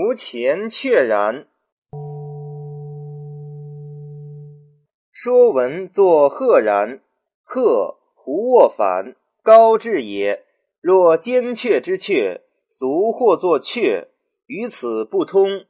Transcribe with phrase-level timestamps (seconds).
[0.00, 1.42] 无钱确然，
[5.10, 7.00] 《说文》作“赫然
[7.42, 10.44] ”，“赫”胡卧反，高志也。
[10.80, 14.06] 若坚确之“确”，俗或作“确”，
[14.46, 15.64] 于此不通。